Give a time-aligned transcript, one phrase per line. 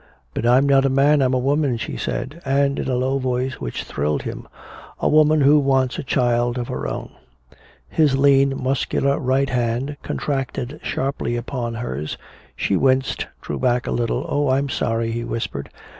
[0.33, 2.41] "But I'm not a man, I'm a woman," she said.
[2.43, 4.47] And in a low voice which thrilled him,
[4.99, 7.11] "A woman who wants a child of her own!"
[7.87, 12.17] His lean muscular right hand contracted sharply upon hers.
[12.55, 14.25] She winced, drew back a little.
[14.27, 15.69] "Oh I'm sorry!" he whispered.